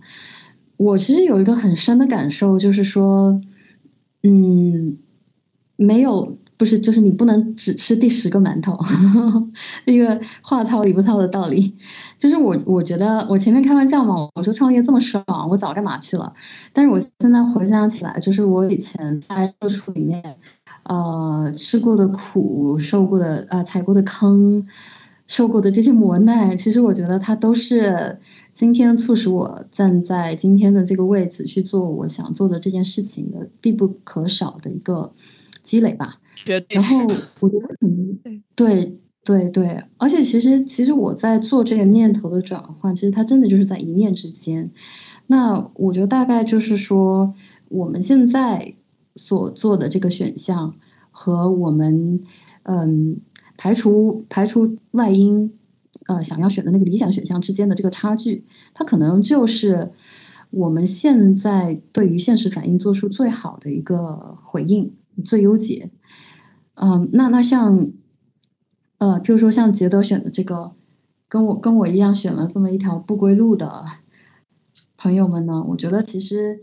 [0.77, 3.41] 我其实有一个很深的感受，就是说，
[4.21, 4.97] 嗯，
[5.75, 8.77] 没有，不是，就是你不能只吃第十个馒头，
[9.85, 11.75] 一个话糙理不糙的道理。
[12.19, 16.31] 就是我，我觉得我前面开玩笑嘛，我说创业这么爽，我早干嘛去了？
[16.71, 20.21] 但是我现在回想起来，就是我以前在社畜里面，
[20.83, 24.63] 呃，吃过的苦，受过的，呃，踩过的坑，
[25.27, 28.19] 受过的这些磨难，其实我觉得它都是。
[28.57, 35.13] 今天促使我站在今天的这个位置去做我想做的这件事情的必不可少的一个
[35.61, 36.19] 积累吧。
[36.69, 37.05] 然后
[37.39, 38.17] 我觉得可能
[38.55, 44.71] 对对对，而且其实其实我在做这个念头的转换，其实它真的就是在一念之间。
[45.27, 47.35] 那我觉得大概就是说，
[47.69, 48.73] 我们现在
[49.15, 50.73] 所做的这个选项
[51.11, 52.23] 和我们
[52.63, 53.21] 嗯
[53.55, 55.53] 排除排除外因。
[56.07, 59.91] 呃，想要选的那个理想选项之间的这个差距，它可能就是
[60.49, 64.93] 我们现在对于现实反应做出最好的一个回应，
[65.23, 65.91] 最优解。
[66.75, 67.91] 嗯，那那像，
[68.99, 70.71] 呃，譬如说像杰德选的这个，
[71.27, 73.83] 跟我跟我一样选了这么一条不归路的
[74.95, 76.61] 朋友们呢，我觉得其实，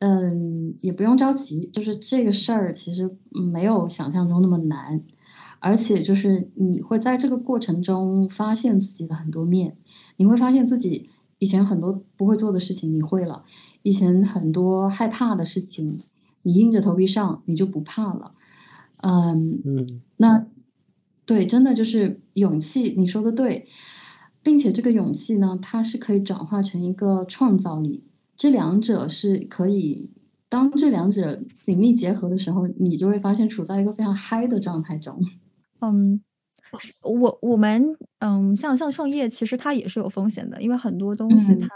[0.00, 3.08] 嗯，也不用着急，就是这个事儿其实
[3.52, 5.02] 没有想象中那么难。
[5.60, 9.76] 而且就是你会在这个过程中发现自己的很多面，
[10.16, 13.44] 你会发现自己以前很多不会做的事情你会了，
[13.82, 16.00] 以前很多害怕的事情
[16.42, 18.32] 你硬着头皮上你就不怕了，
[19.02, 20.44] 嗯嗯，那
[21.26, 23.68] 对，真的就是勇气，你说的对，
[24.42, 28.02] 并且这个勇气呢，它是可以转化成一个创造力，
[28.36, 30.10] 这两者是可以，
[30.48, 35.22] 当这两者紧密结合的时候，你就会发现处在一个非常嗨的状态中。
[35.80, 36.20] 嗯，
[37.02, 41.68] 我我们嗯，像像创业，其实它也是有风险的，因为很多东西它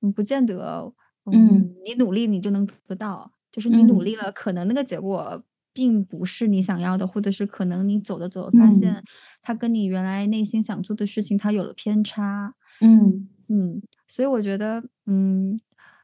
[0.00, 0.92] 嗯不见得
[1.32, 9.02] 嗯你努力你就能得到，就是你努力了，可能那个结果并不是你想要的，或者是可能你走着走发现
[9.42, 13.28] 它跟你原来内心想做的事情它有了偏差，嗯。
[13.48, 15.58] 嗯，所以我觉得嗯，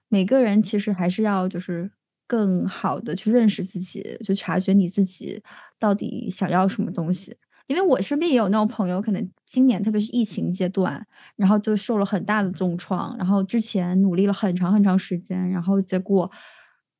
[0.08, 1.90] 每个人其实还是要就是。
[2.30, 5.42] 更好的去认识自己，去察觉你自己
[5.80, 7.36] 到底想要什么东西。
[7.66, 16.30] 因为我身边也有那种朋友，可能今年特别是疫情阶段，然后就受了很大的重创，然后之前努力了很长很长时间，然后结果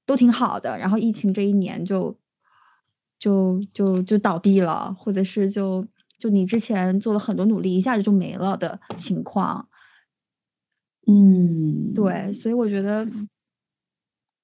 [0.07, 2.17] 都挺好的，然后疫情这一年就
[3.19, 5.85] 就就就倒闭了，或者是就
[6.19, 9.69] 就你之前做了很多努力，一下子就没了的情况。
[11.09, 13.07] 嗯，对，所以我觉得。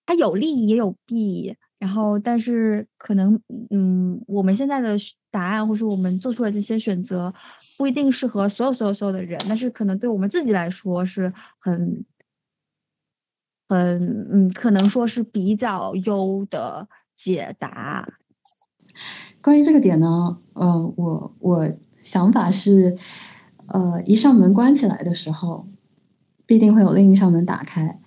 [0.08, 3.38] 它有利也有弊，然后但是可能，
[3.70, 4.96] 嗯，我们现在的
[5.30, 7.32] 答案或者我们做出的这些选择，
[7.76, 12.04] 不一定适合所有所有所有的人，但是可能对我们自己来说是很，
[13.68, 18.08] 很，嗯，可能说是比较优的解答。
[19.42, 22.96] 关于这个点呢，呃，我我想法是，
[23.68, 25.68] 呃，一扇门关起来的时候，
[26.46, 28.00] 必定会有另一扇门打开。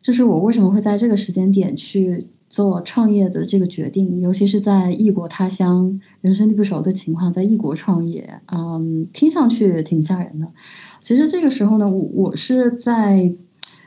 [0.00, 10.52] 就是我为什么会在这个时间点去做创业的这个决定，尤其是在异国他乡、人生地不熟的情况，在异国创业，嗯，听上去挺吓人的。
[11.00, 13.34] 其实这个时候呢，我我是在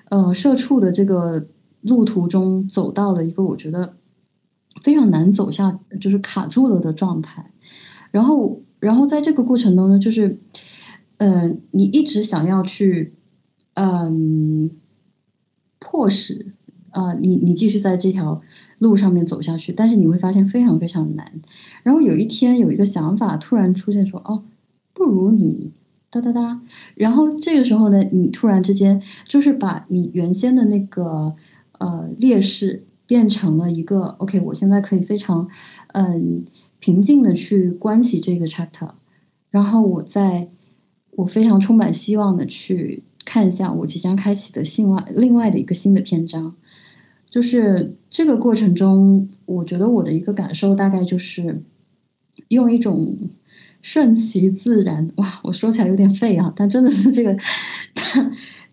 [0.09, 1.47] 呃社畜的这个
[1.81, 3.95] 路途中走到了一个我觉得
[4.81, 7.51] 非常难走下，就是卡住了的状态。
[8.11, 10.37] 然后，然后在这个过程中呢，就是
[11.17, 13.13] 嗯，你一直想要去
[13.75, 14.69] 嗯
[15.79, 16.53] 迫使。
[16.99, 18.41] 啊，你你继续在这条
[18.79, 21.25] 路上面走下去，但是你会发现非常非常难。
[21.83, 24.43] 然后有一天有一个想法突然出现，说哦，
[24.93, 25.71] 不如你
[26.09, 26.61] 哒哒哒。
[26.95, 31.35] 然后这个时候呢，你突然之间就是把你原先的那个
[31.77, 35.47] 呃劣势变成了一个 OK，我现在可以非常
[35.93, 36.43] 嗯
[36.79, 38.89] 平静的去关起这个 chapter，
[39.49, 40.49] 然后我在
[41.11, 46.55] 我非常充满希望的去看一下我即将开启的另外另外的一个新的篇章。
[47.29, 51.61] 就是这个过程中，我觉得我的一个感受大概就是
[52.47, 53.15] 用一种
[53.81, 55.11] 顺其自然。
[55.17, 57.37] 哇，我说起来有点废啊，但真的是这个，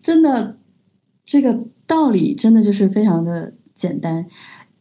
[0.01, 0.57] 真的
[1.23, 4.25] 这个道理真的就是非常的简单。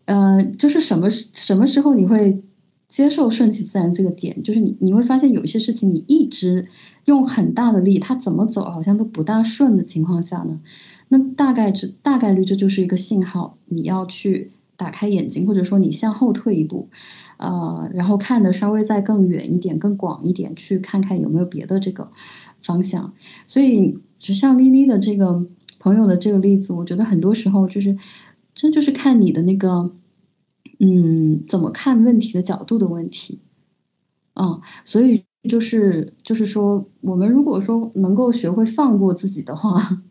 [0.06, 2.42] 呃，就是什么什么时候你会
[2.88, 4.42] 接受顺其自然这个点？
[4.42, 6.66] 就是你你会发现有些事情你一直
[7.04, 10.60] 用很大的力，它怎么走好像都不大顺的情况下呢？
[11.08, 16.88] 那大概这大概率这就是一个信号，你要去打开眼睛，或者说你向后退一步，
[17.38, 22.10] 呃，然后看的稍微再更远一点、更广一点，去看看有没有别的这个
[22.60, 23.12] 方向。
[23.46, 25.46] 所以，就像丽丽的这个
[25.78, 27.96] 朋友的这个例子，我觉得很多时候就是，
[28.54, 29.92] 这就是看你的那个，
[30.80, 33.40] 嗯，怎么看问题的角度的问题。
[34.34, 40.02] 嗯，所以就是就是说，我们如果说能够学会放过自己的话。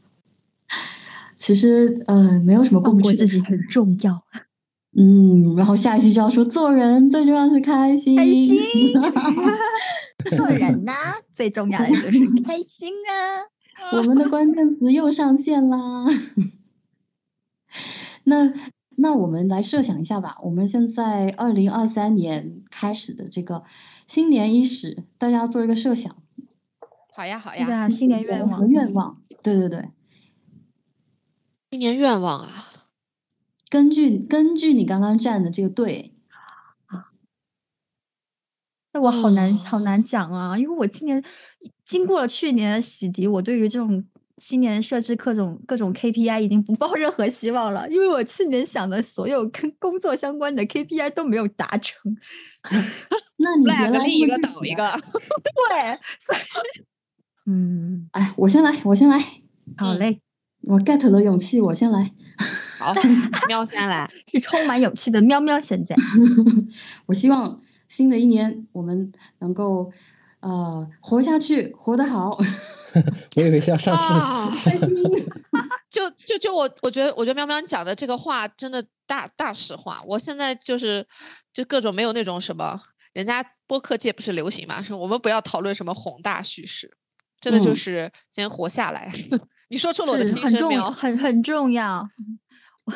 [1.37, 4.23] 其实，呃，没有什么过不去，自己很重要。
[4.97, 8.15] 嗯，然后下一句就要说，做人最重要是开心。
[8.15, 8.57] 开心，
[10.37, 10.93] 做人呢，
[11.33, 13.97] 最重要的就是开心啊！
[13.97, 16.05] 我们的关键词又上线啦。
[18.23, 18.53] 那
[18.95, 20.37] 那我们来设想一下吧。
[20.41, 23.63] 我们现在二零二三年开始的这个
[24.07, 26.15] 新年伊始，大家做一个设想。
[27.13, 29.89] 好呀，好呀，新年愿望，愿望，对对对。
[31.71, 32.73] 新年愿望啊，
[33.69, 36.13] 根据根据你刚刚站的这个队，
[38.93, 41.21] 那我好难好难讲啊，因为我今年
[41.83, 44.05] 经过了去年的洗涤，我对于这种
[44.37, 52.17] 新年设置各种各种 KPI 已经不抱任何希望了，因为我去年想的所有跟工作相关的 KPI 都没有达成。
[53.37, 54.89] 那你来立一个倒一个，
[55.69, 55.99] 对，
[57.47, 59.19] 嗯，哎，我先来，我先来，
[59.77, 60.17] 好嘞。
[60.67, 62.11] 我 get 了勇气，我先来。
[62.79, 62.93] 好，
[63.47, 65.59] 喵先来，是充满勇气的喵喵。
[65.59, 65.95] 现在，
[67.07, 69.91] 我希望新的一年我们能够
[70.41, 72.37] 呃活下去，活得好。
[73.37, 74.13] 我以为是要上市，
[74.63, 74.95] 开心。
[75.89, 80.01] 就就就我，我觉得，我觉得喵喵讲的这个话真的大大实话。
[80.05, 81.05] 我现在就是
[81.53, 82.77] 就各种没有那种什么，
[83.13, 86.97] 人家播客界不是流行嘛，说我们不要讨论什么宏大叙事，
[87.51, 89.11] 真的就是先活下来。
[89.69, 90.83] 你说出了我的心声，没有？
[90.89, 92.07] 很很重要。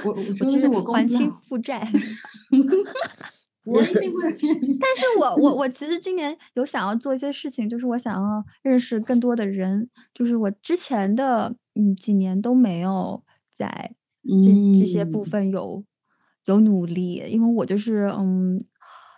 [0.05, 1.87] 我我说的是我还清负债。
[3.65, 4.31] 我一定会。
[4.79, 13.23] 但是我我我其实今年有想要做一些事情，就是我想要认识更多的人，就是我之前的嗯几年都没有
[13.55, 13.93] 在
[14.43, 15.83] 这这些部分有
[16.45, 18.59] 有努力，因为我就是嗯，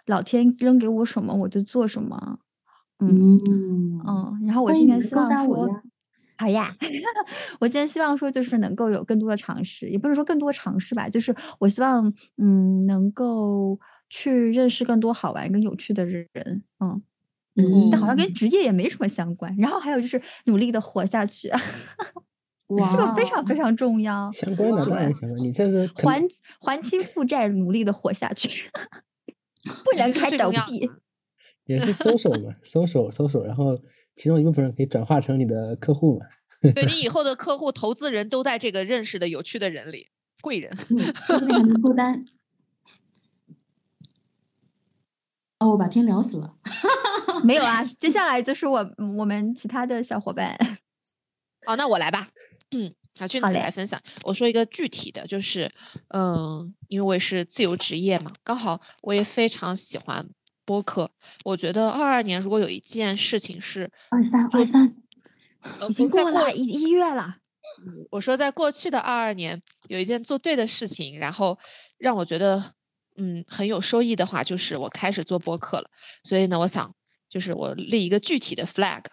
[0.08, 2.40] 老天扔给我什么我就做什么。
[3.02, 3.40] 嗯
[4.08, 5.82] 嗯，然后我今天希望说。
[6.38, 6.66] 好呀，
[7.62, 17.00] 我今天希望说就是能够有更多的尝试，也不是说更多尝试吧，就是我希望嗯能够去认识更多好玩跟有趣的人，嗯
[17.58, 19.56] 嗯，但好像跟职业也没什么相关。
[19.58, 21.48] 然后还有就是努力的活下去，
[22.70, 24.32] 哇， 这个非常非常重要。
[24.32, 26.28] 相关的当然相关，你这是还
[26.60, 28.72] 还清负债，努力的活下去，
[29.86, 30.90] 不能开倒闭。
[31.66, 33.78] 也是搜索嘛，搜索搜索，然后。
[34.14, 36.26] 其中一部分人可以转化成你的客户嘛？
[36.76, 40.10] 对你以后的客户、投资人都在这个认识的有趣的人里，
[40.42, 40.70] 贵人。
[41.26, 42.26] 说不定还能脱单。
[45.60, 46.58] 哦，我把天聊死了。
[47.46, 50.56] 没有啊，接下来就是我我们其他的小伙伴。
[51.66, 52.28] 哦，那我来吧。
[52.72, 54.00] 嗯，好，俊子来分享。
[54.24, 55.72] 我说一个具体的，就是
[56.10, 60.30] 嗯，因为我也是自由职业嘛，刚好我也非常喜欢。
[60.66, 61.12] 播客，
[61.44, 64.96] 我觉得二二年如果有一件事情是二三二三，
[65.90, 67.38] 已经过了一一月了。
[68.10, 71.58] 我说，在过去的二二年，有一件做对的事情，然后
[71.98, 72.74] 让我觉得
[73.18, 75.90] 嗯很有收益的话，就是我开始做播客了。
[76.24, 76.94] 所以呢，我想
[77.30, 79.04] 就是我立一个具体的 flag，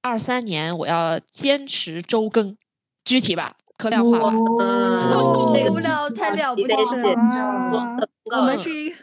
[0.00, 2.56] 二三年我要坚持周更，
[3.04, 4.32] 具体吧，可量化吧。
[4.34, 5.70] 哦，那个
[6.14, 7.96] 太了不起了！
[8.24, 8.94] 我们是一，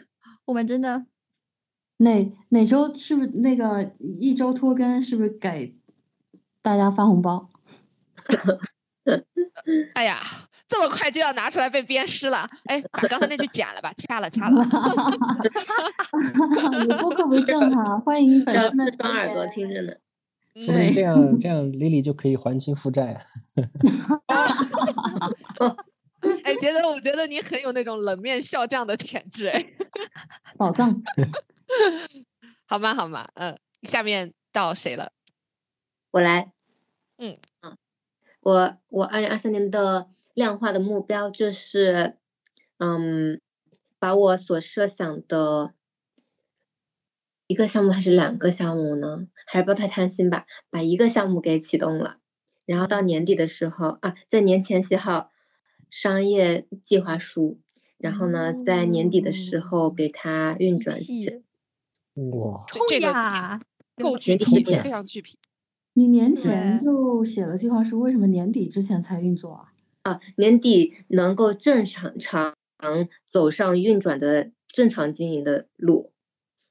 [0.46, 1.06] 我们真的。
[1.98, 5.00] 哪哪周是不是那个一周拖更？
[5.00, 5.76] 是不是给
[6.62, 7.48] 大家发红包？
[9.94, 10.20] 哎呀，
[10.68, 12.48] 这么快就要拿出来被鞭尸了！
[12.66, 14.62] 哎，把刚才那句剪了吧，掐了掐了。
[16.88, 19.92] 有播客为正哈，欢迎粉丝们装耳朵听着呢。
[20.60, 23.24] 说不定这样 这样，Lily 就可以还清负债。
[26.44, 29.66] 哎，觉得我觉得你很有那种冷面笑匠的潜质哎。
[30.56, 31.02] 宝藏。
[32.66, 32.94] 好吗？
[32.94, 33.28] 好吗？
[33.34, 35.12] 嗯，下面到谁了？
[36.10, 36.52] 我来。
[37.18, 37.76] 嗯嗯，
[38.40, 42.16] 我我二零二三年的量化的目标就是，
[42.78, 43.40] 嗯，
[43.98, 45.74] 把我所设想的
[47.48, 49.26] 一个项目还是两个项目呢？
[49.46, 52.18] 还是不要太贪心吧，把一个项目给启动了，
[52.66, 55.30] 然后到年底的时候啊，在年前写好
[55.90, 57.60] 商业计划书，
[57.96, 60.96] 然后呢，在年底的时候给它运转。
[62.32, 63.60] 哇，这个
[63.96, 65.38] 够具体，非常具体。
[65.94, 69.72] 你年前就写了计划书，为什么年底之前才运作啊？
[70.02, 72.54] 啊，年底能够正常常
[73.30, 76.12] 走上运转的正常经营的路，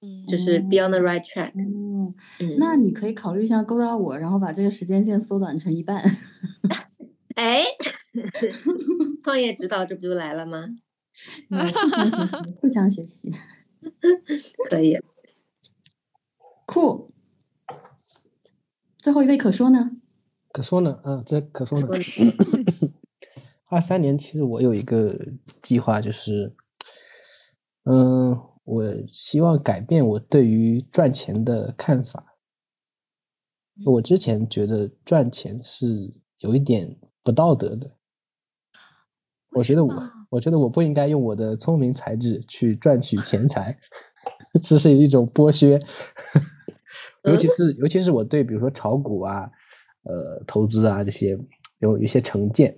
[0.02, 1.52] 嗯，就是 be on the right track。
[1.56, 2.16] 嗯，
[2.58, 6.04] 那你可以考虑一下勾搭我，然后把这个时间线缩短成一半。
[7.36, 7.64] 哎，
[9.24, 10.70] 创业指导这不就来了吗？
[12.62, 13.30] 互相学习，
[14.70, 14.98] 可以。
[16.68, 17.14] 酷，
[18.98, 19.92] 最后一位可说呢？
[20.52, 21.00] 可说呢？
[21.06, 21.88] 嗯，这可说呢。
[23.70, 25.10] 二三年其实我有一个
[25.64, 26.54] 计划，就是，
[27.86, 32.36] 嗯，我希望改变我对于赚钱的看法。
[33.86, 37.96] 我之前觉得赚钱是有一点不道德的，
[39.52, 43.80] 我觉得我，我觉得我不应该用我的聪明才智去赚取钱财，
[44.64, 45.80] 这是一种剥削。
[47.28, 49.50] 尤其是尤其是我对比如说炒股啊，
[50.04, 51.38] 呃投资啊这些
[51.80, 52.76] 有一些成见，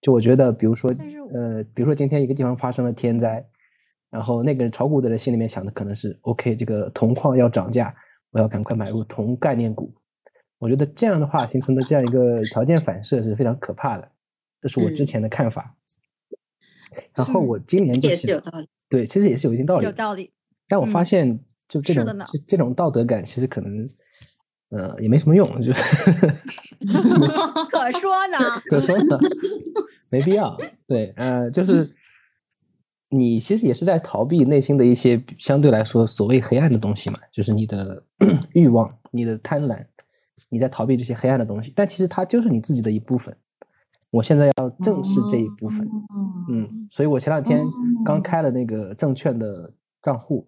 [0.00, 0.90] 就我觉得比如说
[1.34, 3.46] 呃比如说今天一个地方发生了天灾，
[4.10, 7.94] 然后那个炒股的人心里面想的可能是 OK 这个铜矿要涨价，
[8.30, 9.92] 我要赶快买入铜概念股。
[10.58, 14.10] 我觉得这样的话形成的这样一个条件反射是非常可怕的，
[14.60, 15.76] 这是我之前的看法。
[17.14, 18.42] 然后我今年就是
[18.88, 20.32] 对，其实也是有一定道理，有道理。
[20.68, 21.40] 但我发现。
[21.80, 23.84] 就这种这这种道德感，其实可能，
[24.70, 25.80] 呃，也没什么用，就可
[27.92, 28.38] 说呢，
[28.70, 29.18] 可说呢，
[30.12, 30.56] 没必要。
[30.86, 31.94] 对，呃，就是
[33.08, 38.04] 你其实也是在逃避内心的一些相对来说所谓黑暗的东西嘛，就是你的
[38.54, 39.84] 欲望、你的贪婪，
[40.50, 43.36] 你在逃避这些黑暗的东西，但其实它就是你自己的一部分。
[44.10, 45.88] 我现在要正视这一部分，
[46.48, 47.60] 嗯，所以我前两天
[48.04, 50.46] 刚开了那个证券的账户。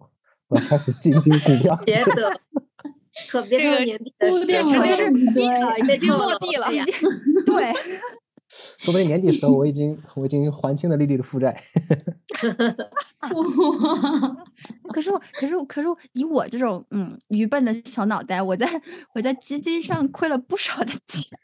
[0.49, 2.41] 我要开始进军股票，别的
[3.29, 6.93] 可别到年底的时候，直接是已经落地了，已经
[7.45, 7.73] 对。
[8.79, 11.61] 说不定年底时候，我已经 我已经还清了丽丽的负债。
[14.93, 18.81] 可是我可是我可是以我这种嗯愚笨的小脑袋，我在
[19.13, 21.37] 我在基金上亏了不少的钱，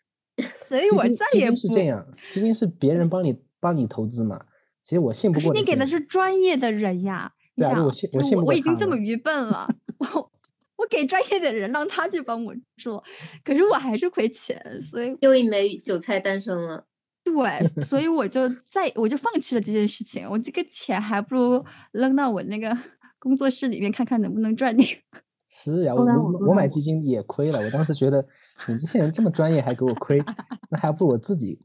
[0.68, 1.56] 所以我再也不。
[1.56, 4.46] 是这样，基金是别人帮你帮你投资嘛？
[4.84, 7.34] 其实我信不过你给的是专业的人呀。
[7.56, 9.68] 对啊，我信我信我已经这么愚笨了，
[10.00, 10.32] 我
[10.76, 13.04] 我给专业的人让他去帮我做，
[13.44, 16.86] 可是我还是亏钱，所以又一枚韭菜诞生了。
[17.24, 20.28] 对，所以 我就再我就放弃了这件事情。
[20.30, 22.78] 我这个钱还不如扔到我那个
[23.18, 24.90] 工作室里面看看能不能赚点。
[25.48, 26.04] 是呀，我
[26.48, 27.60] 我买基金也亏了。
[27.60, 28.26] 我当时觉得
[28.68, 30.22] 你这些人这么专业还给我亏，
[30.70, 31.60] 那还不如我自己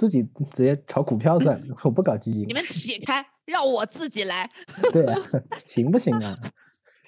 [0.00, 0.22] 自己
[0.54, 2.46] 直接炒股票算了， 我不搞基金。
[2.48, 3.22] 你们起 开。
[3.46, 4.48] 让我自己来，
[4.92, 5.18] 对啊，
[5.66, 6.38] 行不行啊？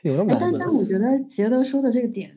[0.03, 2.37] 有那么但但我觉得杰德说的这个点，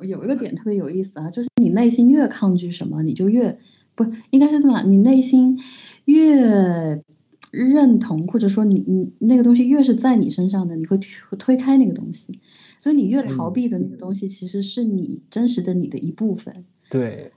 [0.00, 3.58] 有一个点特别有意思啊，就是你内心越抗拒什么，你就越
[3.94, 5.58] 不应该是这么，你内心
[6.06, 7.02] 越
[7.50, 12.40] 认同，或者说你你那个东西越是在你身上的，你会推推开那个东西，
[12.78, 16.64] 所以你越逃避的那个东西，其实是你真实的你的一部分。
[16.88, 17.30] 对。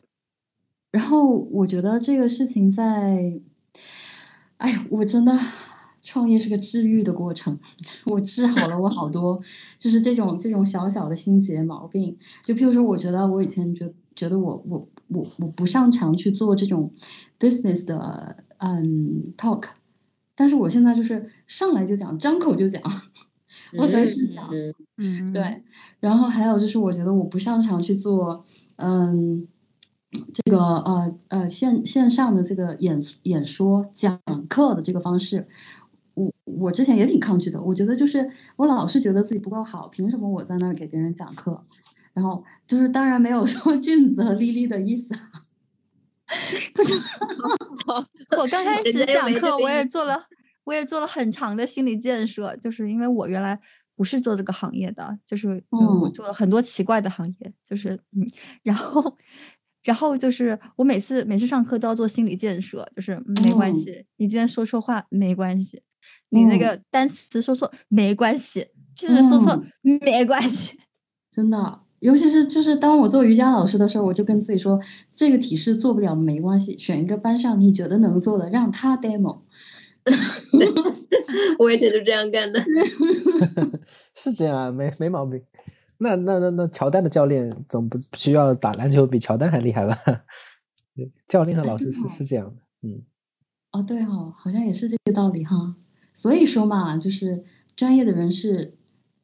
[0.96, 3.42] 然后我觉得这个事情在，
[4.58, 5.38] 哎呀，我真的。
[6.08, 7.58] 创业是个治愈的过程，
[8.06, 9.42] 我治好了我好多，
[9.80, 12.16] 就是这种这种小小的心结毛病。
[12.44, 16.94] 就譬如说，我觉得我以前觉觉得我我我我不擅长去做这种
[17.40, 19.64] business 的嗯 talk，
[20.36, 22.80] 但是我现在就是上来就讲，张口就讲，
[23.80, 24.48] 我随时讲，
[24.98, 25.64] 嗯，对。
[26.00, 29.48] 然后还有就是，我觉得我不擅长去做，嗯，
[30.34, 35.48] 这个呃呃线线上的这个演演说讲课的这个方式，
[36.14, 37.62] 我我之前也挺抗拒的。
[37.62, 41.64] 我觉得就是我老是觉得自己不够好，凭什么我在那儿给别人讲课？
[42.14, 45.10] 然后就是当然没有说 俊子和丽丽的意思。
[46.74, 46.94] 不是，
[48.38, 50.26] 我刚开始讲课，我也做了，
[50.64, 53.60] 我也做了很长的心理建设，就是因为我原来
[53.96, 58.26] 不是做这个行业的，就是我做了很多奇怪的行业，就是嗯，
[58.64, 59.16] 然后，
[59.86, 65.82] 然后就是我每次每次上课都要做心理建设，就是没关系，你今天说错话没关系，
[66.30, 70.78] 你那个单词说错没关系，句子说错没关系，
[71.32, 71.80] 真的。
[72.00, 74.80] 尤其是就是当我做瑜伽老师的时候，我就跟自己说，
[75.16, 79.40] 这个体式做不了没关系，选一个班上你觉得能做的，让他 demo。
[81.58, 82.64] 我也就是这样干的。
[84.14, 85.42] 是这样啊，没没毛病。
[85.98, 89.98] 那那那那乔丹的教练总不需要打篮球比乔丹还厉害吧？
[91.28, 93.04] 教练和老师是是这样的，嗯。
[93.72, 95.76] 哦，对哦，好像也是这个道理哈。
[96.14, 97.44] 所以说嘛，就是
[97.76, 98.78] 专业的人士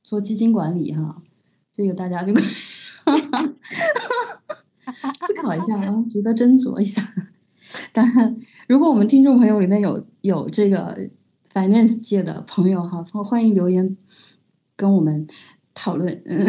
[0.04, 1.22] 做基金管理哈。
[1.72, 2.34] 这个大家就
[5.16, 7.02] 思考一下，然后值得斟酌一下。
[7.94, 11.10] 当然，如果我们听众朋友里面有有这个
[11.54, 13.96] finance 界的朋友哈，欢迎留言
[14.76, 15.26] 跟我们
[15.74, 16.22] 讨论。
[16.26, 16.46] 嗯，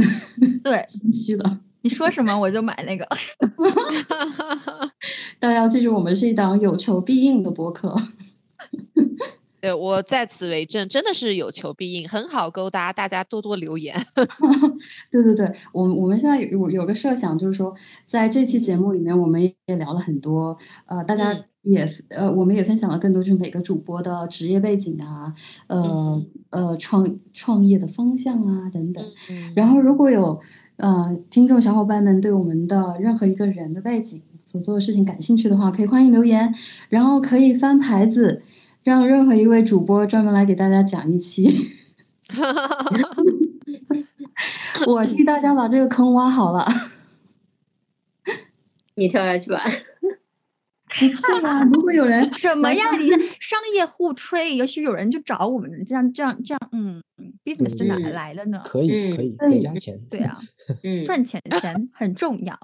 [0.62, 1.58] 对，心虚的。
[1.82, 3.04] 你说什么我就买那个。
[5.40, 7.94] 大家要记住，我们是一档有求必应的播客。
[9.62, 13.94] 对我在此为证，真的是有求必应，很好勾搭，大家多多留言。
[15.08, 17.72] 对对对，我我们现在有有个设想，就是说
[18.04, 21.32] 在这期节目里面，我们也聊了很多，呃，大家
[21.62, 25.32] 也呃，我们也分享了更多，就是每个主播的职业背景啊，
[25.68, 29.04] 呃呃，创创业的方向啊等等。
[29.54, 30.40] 然后如果有
[30.78, 36.52] 呃听众小伙伴们对我们的任何一个人的背景所做的事情感兴趣的话，可以欢迎留言，
[36.88, 38.42] 然后可以翻牌子。
[38.82, 41.48] 让任何一位主播专门来给大家讲一期，
[44.86, 46.66] 我替大家把这个坑挖好了，
[48.96, 49.62] 你跳下去吧。
[50.98, 51.08] 对
[51.42, 52.94] 啊，如果有人什么呀？
[52.98, 53.08] 你
[53.40, 57.02] 商业互吹，也许有人就找我们，这样这样这样，嗯
[57.44, 58.60] ，business 就哪来了呢？
[58.64, 60.38] 可以可以得加钱，对啊，
[60.84, 62.58] 嗯，赚钱钱很重要，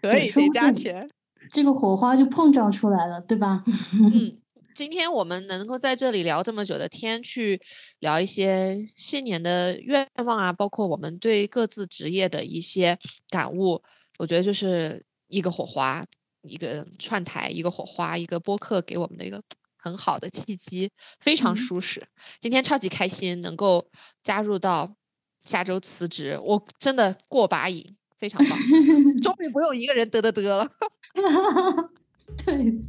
[0.00, 1.10] 可以得加钱，
[1.52, 3.64] 这个火花就碰撞出来了，对吧？
[4.00, 4.38] 嗯。
[4.78, 7.60] 今天我们能够在这里聊这么久的天，去
[7.98, 12.96] 聊一些新年的愿望啊，包括我们对各自职业的一些
[13.28, 13.82] 感悟，
[14.18, 16.06] 我觉得就是一个火花，
[16.42, 19.42] 一个串台，一个火花，一个播客给我们的一个
[19.76, 22.00] 很好的契机，非常舒适。
[22.40, 23.84] 今天超级开心，能够
[24.22, 24.94] 加入到
[25.42, 28.56] 下周辞职，我真的过把瘾，非常棒，
[29.20, 30.70] 终于不用一个人嘚嘚嘚了。
[32.44, 32.80] 对，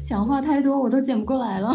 [0.00, 1.72] 讲话太多我都剪不过来了。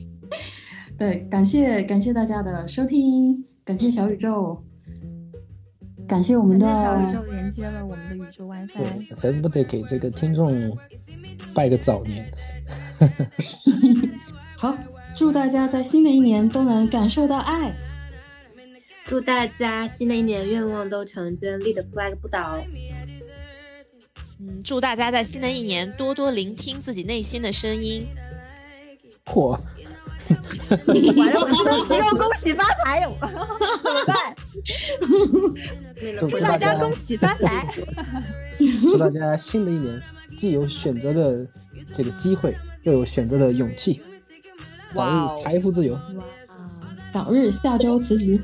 [0.98, 4.62] 对，感谢感谢大家的收听，感谢小宇宙，
[6.06, 9.14] 感谢我们的小宇宙连接了我们的宇宙 WiFi。
[9.16, 10.76] 咱不得给这个听众
[11.54, 12.30] 拜个早年。
[14.58, 14.76] 好，
[15.16, 17.74] 祝大家在新的一年都能感受到爱，
[19.06, 22.62] 祝大家新的一年愿望都成真，立的 flag 不倒。
[24.40, 28.06] 嗯，祝大家在新的一年多多聆听自己内心的声音。
[29.26, 29.58] 嚯！
[31.16, 33.00] 完了， 我说要恭喜发财，
[33.82, 34.36] 怎么办？
[36.18, 37.66] 祝大家恭喜发财！
[38.82, 40.02] 祝大家新的一年
[40.36, 41.46] 既有选择的
[41.92, 44.02] 这个机会，又有选择的勇气，
[44.94, 45.98] 早日财富自由。
[47.12, 48.40] 早日下周辞职。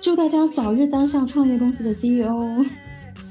[0.00, 2.64] 祝大家早日当上创业公司的 CEO。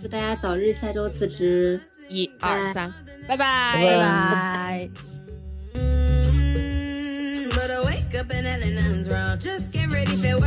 [0.01, 1.79] 祝大家早日下周辞职。
[2.10, 2.92] 一二三，
[3.26, 4.90] 拜拜拜拜。
[7.50, 9.38] But I wake up and nothing's wrong.
[9.38, 10.39] Just get ready for